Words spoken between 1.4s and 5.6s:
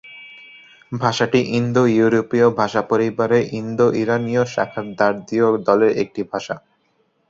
ইন্দো-ইউরোপীয় ভাষা পরিবারের ইন্দো-ইরানীয় শাখার দার্দীয়